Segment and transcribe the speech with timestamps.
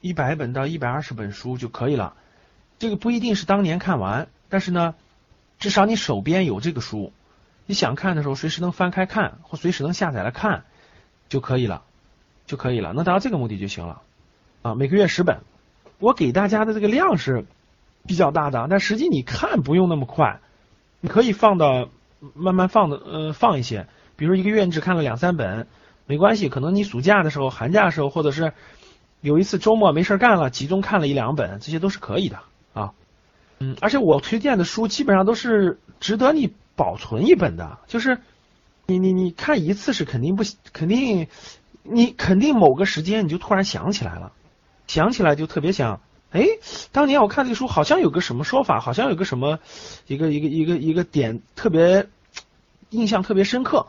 [0.00, 2.14] 一百本到一百二十本书就可以了。
[2.78, 4.94] 这个不一定是当年看完，但是呢，
[5.58, 7.12] 至少你手边有这个书，
[7.66, 10.64] 你想看的时候随时能翻开看，或随时能下载来看
[11.28, 11.82] 就可以了，
[12.46, 12.92] 就可以了。
[12.92, 14.02] 能达到这个目的就行了。
[14.62, 15.40] 啊，每个月十本，
[15.98, 17.44] 我给大家的这个量是
[18.06, 20.40] 比较大的，但实际你看不用那么快，
[21.00, 21.88] 你可以放到
[22.34, 25.66] 慢慢放的，呃，放一些，比如一个月你只看了两三本。
[26.10, 28.54] 没关系，可能你暑假的时候、寒假的时候，或者是
[29.20, 32.38] 有一次周末没事干了，集中看了一两本，这些都是可以的
[32.72, 32.92] 啊。
[33.58, 38.18] 嗯，而且我推荐的书基本上都是值得你保存一本的，就是
[38.86, 41.28] 你你你看一次是肯定不肯定，
[41.82, 44.32] 你肯定某个时间你就突然想起来了，
[44.86, 46.44] 想起来就特别想，哎，
[46.92, 49.58] 当年我看这个书好像有个什么说法，好像有个什么
[50.06, 52.08] 一个一个一个一个点特别
[52.90, 53.88] 印象特别深刻，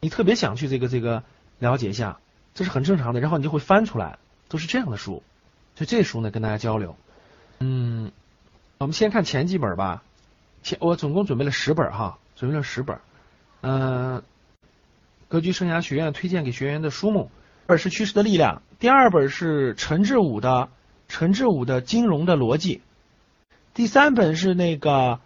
[0.00, 1.22] 你特别想去这个这个。
[1.58, 2.18] 了解一下，
[2.54, 3.20] 这是很正常的。
[3.20, 4.18] 然后你就会翻出来，
[4.52, 5.22] 都是这样的书。
[5.74, 6.94] 就这书呢，跟大家交流。
[7.58, 8.12] 嗯，
[8.76, 10.02] 我们先看前几本吧。
[10.62, 13.00] 前我总共准备了十本哈，准备了十本。
[13.62, 14.22] 嗯，
[15.28, 17.30] 格局生涯学院推荐给学员的书目，
[17.64, 20.68] 本是《趋势的力量》，第二本是陈志武的
[21.08, 22.82] 陈志武的金融的逻辑，
[23.72, 25.20] 第三本是那个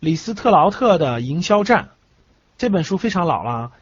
[0.00, 1.90] 李斯特劳特的营销战。
[2.56, 3.72] 这本书非常老了。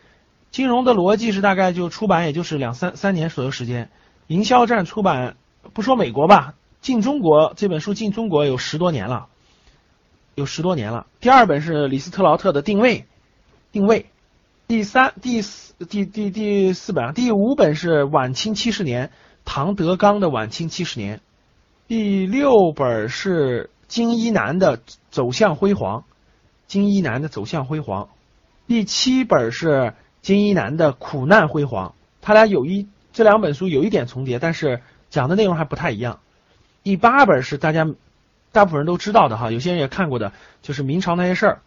[0.51, 3.89] 金融的逻辑是大概就出版也就是两三三年左右时间，
[4.31, 5.37] 营销战出版
[5.73, 9.27] 不说美国吧，进中国这本书进中国有十多年了，
[10.37, 11.09] 有十多年了。
[11.19, 13.07] 第二本是李斯特劳特的定位，
[13.73, 14.07] 定位，
[14.69, 19.11] 第三第四第第第四本第五本是晚清七十年，
[19.45, 21.21] 唐德刚的晚清七十年，
[21.89, 24.81] 第六本是金一南的
[25.11, 26.05] 走向辉煌，
[26.69, 28.11] 金一南的走向辉煌，
[28.69, 29.93] 第七本是。
[30.23, 36.21] 金一南的苦难辉煌，他俩有一这两本书有一点重叠，但是讲的内容还不太一样。
[36.83, 37.87] 第八本是大家
[38.53, 40.33] 大部分人都知道的哈，有些人也看过的，
[40.63, 41.63] 就是明朝那些事儿。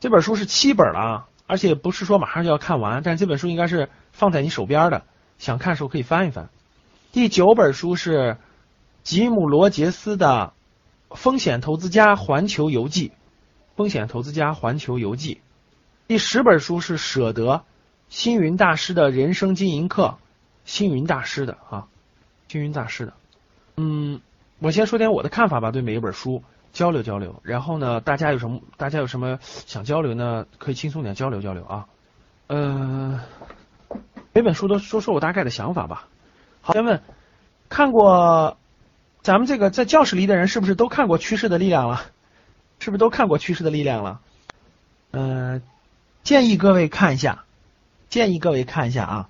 [0.00, 5.04] 这本书是七本了啊，而且不是说马上就要看完，但这本书应该是放在你手边的，
[5.38, 6.48] 想看的时候可以翻一翻。
[7.12, 8.36] 第九本书是
[9.02, 10.52] 吉姆罗杰斯的
[11.16, 13.08] 《风险投资家环球游记》，
[13.76, 15.34] 《风险投资家环球游记》。
[16.06, 17.62] 第十本书是舍得。
[18.08, 20.18] 星云大师的人生经营课，
[20.64, 21.86] 星云大师的啊，
[22.48, 23.12] 星云大师的，
[23.76, 24.20] 嗯，
[24.58, 30.46] 我先说点我的看法吧，对每一本书交流交流，然后呢，大家有什么大家有什么想交流呢？
[30.58, 31.86] 可以轻松点交流交流啊，
[32.48, 33.20] 嗯，
[34.32, 36.06] 每本书都说说我大概的想法吧。
[36.60, 37.00] 好，先问，
[37.68, 38.58] 看过
[39.22, 42.02] 咱们这个在教室里的人是不是都看过《趋势的力量》了？
[42.78, 44.20] 是不是都看过《趋势的力量》了？
[45.10, 45.62] 嗯，
[46.22, 47.44] 建议各位看一下。
[48.08, 49.28] 建议各位看一下啊，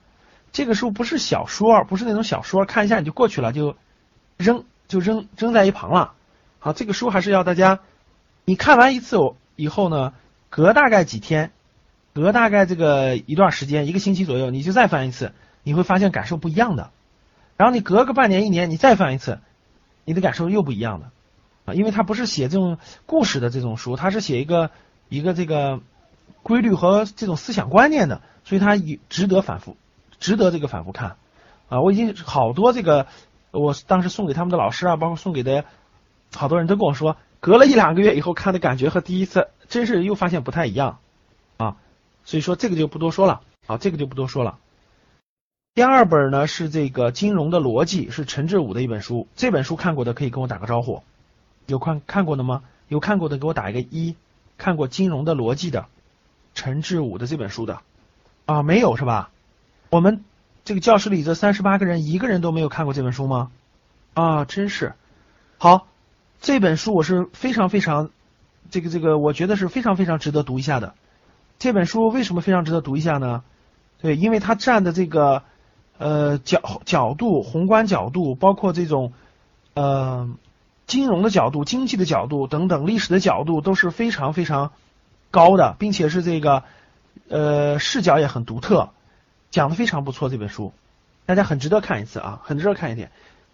[0.52, 3.76] 这个书不是小说，不是那种小说，看一下你就过去了，就
[4.36, 6.14] 扔就扔扔在一旁了。
[6.58, 7.80] 好，这个书还是要大家，
[8.44, 9.16] 你看完一次
[9.56, 10.12] 以后呢，
[10.48, 11.52] 隔大概几天，
[12.12, 16.90] 隔大概这个一段时间，一个星期左右，你就再翻一次，你会发现感受不一样的。
[17.56, 19.38] 然后你隔个半年一年，你再翻一次，
[20.04, 21.10] 你的感受又不一样的
[21.66, 24.70] 啊，因为它不是写这种故事的这种书，它是写一个
[25.08, 25.80] 一个这个
[26.42, 28.20] 规律和这种思想观念的。
[28.42, 28.74] 所以它
[29.10, 29.76] 值得反复，
[30.20, 31.16] 值得这个反复看
[31.68, 31.80] 啊！
[31.80, 33.08] 我已经好多这个，
[33.50, 35.64] 我当时送给他们的老师啊，包括送给的
[36.32, 40.98] 好多人都跟我说，隔了一两个月以后看的感觉和第一次真是又发现不太一样
[41.56, 41.76] 啊！
[42.22, 44.58] 所以说这个就不多说了，好，这个就不多说了。
[45.74, 51.02] 第二本呢是这个金融的逻辑，是陈志武的一本书，这本书看过的可以跟我打个招呼，
[51.66, 52.62] 有看看过的吗？
[52.88, 54.16] 有看过的给我打一个一，
[54.58, 55.86] 看过金融的逻辑的
[56.54, 57.80] 陈志武的这本书的。
[58.46, 59.30] 啊，没有是吧？
[59.90, 60.24] 我们
[60.64, 63.50] 这个教室里这三十八个人，一个人都没有看过这本书吗？
[64.14, 64.94] 啊，真是
[65.58, 65.88] 好，
[66.40, 68.10] 这本书我是非常非常
[68.70, 70.94] 这个这个，我觉得是非常非常值得读一下的。
[71.58, 73.42] 这本书为什么非常值得读一下呢？
[74.00, 75.42] 对，因为它站的这个
[75.98, 79.12] 呃角角度、宏观角度，包括这种
[79.74, 80.30] 呃
[80.86, 84.70] 金融的角度、经济的角度等等历史的角度都是非常非常
[85.32, 86.62] 高的，并且是这个。
[87.28, 88.90] 呃，视角也很独特，
[89.50, 90.28] 讲的非常不错。
[90.28, 90.72] 这本书
[91.26, 93.10] 大家很值得看一次啊，很值得看一点。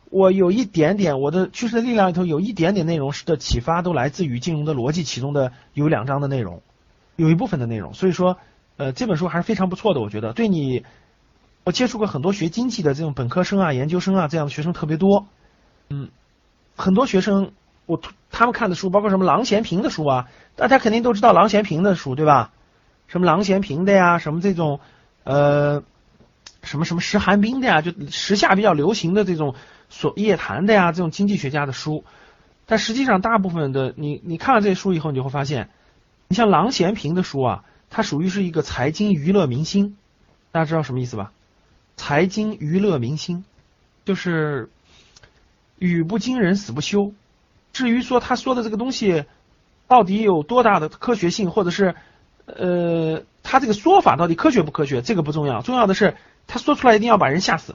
[0.08, 6.62] 我有一点点我的趋势的力量里头有一点点内容的启发，都来自于金融的逻辑其中的有两章的内容，
[7.16, 7.93] 有一部分的内容。
[7.93, 8.37] 所以说，
[8.76, 10.84] 呃，这本书还是非常不错的，我觉得对你，
[11.64, 15.26] 我接触过很多学经济的这种本科生啊、研究生啊这样的学生特别多，
[15.88, 16.10] 嗯，
[16.76, 17.50] 很多学生
[17.87, 18.00] 我
[18.31, 22.52] 他们看的书，包括什么郎咸平的书啊，大家肯定都知道郎咸平的书对吧？
[23.08, 24.78] 什么郎咸平的呀，什么这种
[25.26, 25.84] 呃。
[26.62, 29.55] 什么什么石寒冰的呀，就时下比较流行的这种
[29.88, 32.02] 所夜谈的呀，这种经济学家的书，
[32.67, 35.70] 但实际上大部分的你你看了这些书以后，你就会发现，
[36.26, 39.96] 你像郎咸平的书啊，它属于是一个财经娱乐明星，
[40.50, 41.31] 大家知道什么意思吧？
[41.96, 43.44] 财经娱乐明星
[44.05, 44.69] 就是
[45.78, 47.12] 语不惊人死不休。
[47.73, 49.25] 至于说他说的这个东西
[49.87, 51.94] 到底有多大的科学性，或者是
[52.46, 56.16] 呃他这个说法到底科学不科学，这个不重要，重要的是。
[56.48, 57.75] 他说出来一定要把人吓死，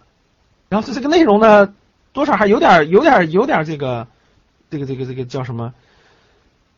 [0.70, 1.74] 然后这这个内容呢，
[2.14, 4.08] 多少还有点有点有点这个
[4.70, 5.74] 这个这个这个叫什么？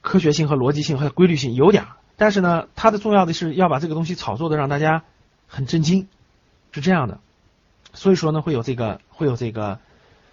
[0.01, 1.86] 科学性和逻辑性和规律性有点，
[2.18, 5.04] 但是呢，它的重要的是要把这个东西炒作的让大家
[5.48, 6.07] 很震惊，
[6.72, 7.19] 是这样的，
[7.94, 9.78] 所以说呢会有这个会有这个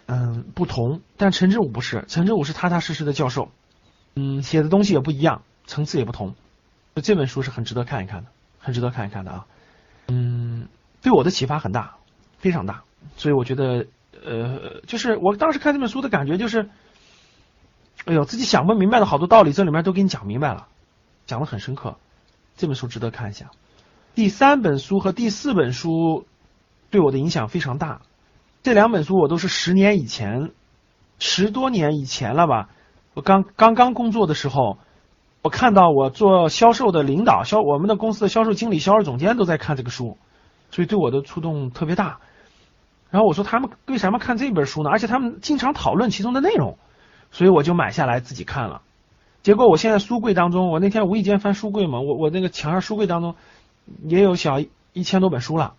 [0.06, 3.50] 嗯不同，但陈志武不是，陈志武是踏踏实实的教授，
[4.16, 6.34] 嗯写的东西也不一样，层次也不同，
[6.96, 9.46] 这本书是很值得看一看的，很值得看一看的啊，
[10.08, 10.69] 嗯。
[11.02, 11.96] 对我的启发很大，
[12.40, 12.82] 非常大，
[13.16, 13.87] 所以我觉得，
[14.22, 16.69] 呃，就是我当时看这本书的感觉就是，
[18.04, 20.66] 哎呦，自己想不明白的好多道理，这里面都给你讲明白了，
[21.25, 21.96] 讲的很深刻，
[22.58, 23.50] 这本书值得看一下。
[24.14, 26.26] 第三本书和第四本书
[26.90, 28.02] 对我的影响非常大，
[28.62, 30.50] 这两本书我都是十年以前，
[31.19, 32.69] 十多年以前了吧，
[33.14, 34.76] 我刚刚刚工作的时候，
[35.42, 40.16] 我看到我做销售的领导销我们的公司的销售经理、销售总监都在看这个书。
[40.72, 42.20] 所以对我的触动特别大，
[43.10, 44.90] 然后我说他们为什么看这本书呢？
[44.90, 46.78] 而且他们经常讨论其中的内容，
[47.32, 48.82] 所以我就买下来自己看了。
[49.42, 53.34] 结果我现在书柜当中，我那天无意间翻书柜嘛，我我那个墙上书柜当中
[54.04, 54.60] 也有小
[54.92, 55.75] 一千多本书了。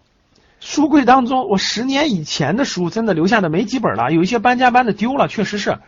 [0.59, 5.79] 书柜当中，我十年以前的书真的留下的没几本了，有一些搬家搬的丢了，确实是。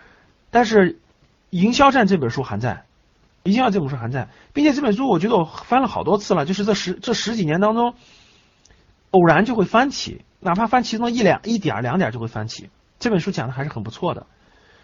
[0.49, 0.93] 但是
[1.49, 2.71] 《营销战》这本书还在，
[3.43, 7.93] 《一定要》这本书还在，并且这本书我觉得我翻了好多次了，就是这十这十几年当中。
[9.11, 12.71] 偶然就会翻起，哪怕翻其中一两一点两点就会翻起。
[12.97, 14.25] 这本书讲的还是很不错的。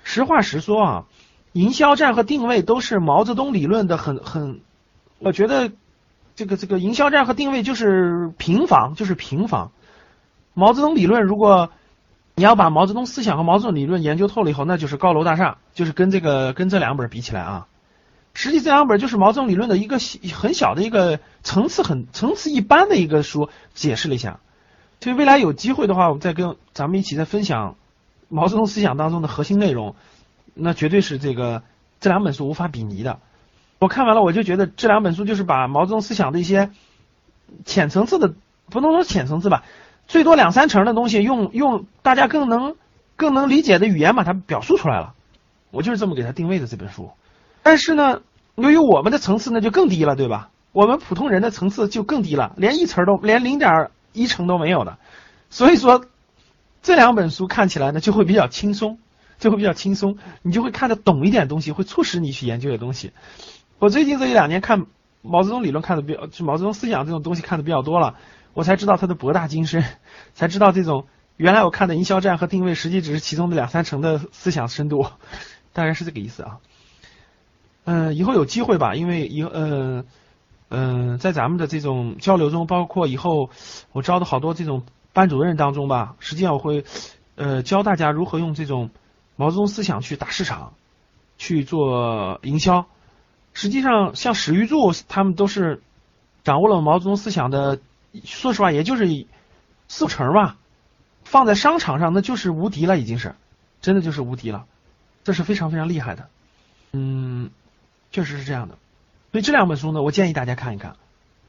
[0.04, 1.06] 实话实说啊，
[1.52, 4.62] 营销战和定位都是毛泽东理论的很很，
[5.18, 5.72] 我觉得
[6.36, 9.72] 这个这个营销战和定位就是平房，就是平房。
[10.54, 11.72] 毛泽东理论，如果
[12.36, 17.66] 你要把毛泽东思想和毛泽东理论研究透了以后，那就是高楼大厦，就是跟这个跟这两本比起来啊。
[18.34, 19.98] 实际这两本就是毛泽东理论的一个
[20.34, 24.40] 很小的一个层次很层次一般的一个书，解释了一下。
[25.02, 27.76] 所以未来有机会的话，我们再跟咱们一起再分享
[28.28, 29.96] 毛泽东思想当中的核心内容，
[30.54, 31.64] 那绝对是这个
[32.00, 33.20] 这两本书无法比拟的。
[33.80, 36.72] 我看完了，我就觉得这两本书就是把毛泽东思想的一些
[37.64, 38.34] 浅层次的，
[38.70, 39.64] 不能说浅层次吧，
[40.06, 42.76] 最多两三层的东西，用用大家更能
[43.16, 45.14] 更能理解的语言把它表述出来了。
[45.72, 47.12] 我就是这么给他定位的这本书。
[47.70, 48.22] 但是呢，
[48.56, 50.50] 由于我们的层次呢就更低了，对吧？
[50.72, 54.98] 我们普通人的层次就更低了，连一层都连零点一成都没有的。
[55.52, 56.04] 所以说，
[56.82, 58.98] 这两本书看起来呢就会比较轻松，
[59.38, 63.12] 就会比较轻松，你就会看得懂一点东西，会促使你去研究的东西。
[63.78, 64.88] 我最近这一两年看
[65.22, 68.16] 毛泽东理论看的比较，就毛泽东思想这种东西看的比较多了，
[68.56, 69.86] 我才知道他的博大精深，
[70.34, 71.06] 才知道这种
[71.38, 75.06] 原来我看的营销战和定位实际只是其中的两三成的思想深度，
[75.72, 76.58] 大概是这个意思啊。
[77.92, 80.06] 嗯，以后有机会吧，因为以呃
[80.70, 83.50] 嗯，在咱们的这种交流中，包括以后
[83.94, 86.86] 我招的好多这种班主任当中吧，实际上我会
[87.36, 88.92] 呃教大家如何用这种
[89.36, 90.74] 毛泽东思想去打市场，
[91.40, 92.86] 去做营销。
[93.54, 95.82] 实际上，像史玉柱他们都是
[96.44, 97.80] 掌握了毛泽东思想的，
[98.24, 99.26] 说实话，也就是
[99.88, 100.58] 四五成吧，
[101.24, 103.34] 放在商场上那就是无敌了，已经是
[103.82, 104.66] 真的就是无敌了，
[105.24, 106.30] 这是非常非常厉害的，
[106.92, 107.50] 嗯。
[108.12, 108.78] 确实是这样的，
[109.32, 110.96] 所以这两本书呢，我建议大家看一看，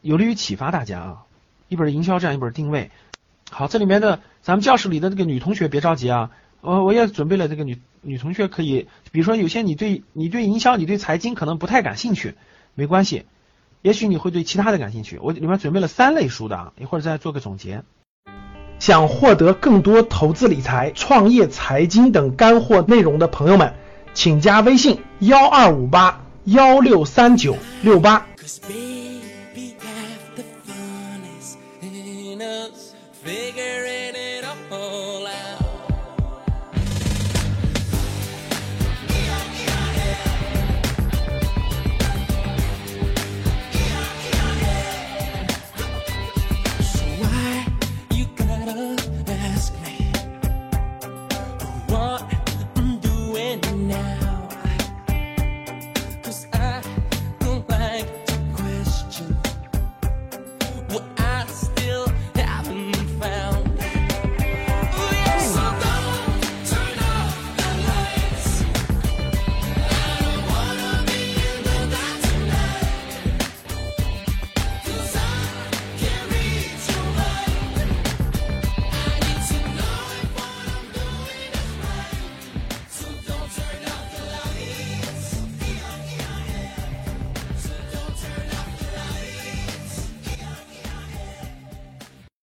[0.02, 1.22] 有利于启发大家啊。
[1.68, 2.90] 一本营销战，一本定位。
[3.48, 12.34] 好，这里面的咱们教室里的这个女同学别着急啊，我我也准备了这个女女同学可以，比如说有些你对你对营销、你对财经可能不太感兴趣，
[12.74, 13.24] 没关系，
[13.82, 15.18] 也许你会对其他的感兴趣。
[15.22, 17.84] 我里面准备了三类书的啊，一会儿再做个总结。
[18.80, 23.74] 想获得更多投资理财、创业、财经等干货内容的朋友们，
[24.12, 26.20] 请加微信幺二五八。
[26.44, 28.26] 幺六三九六八。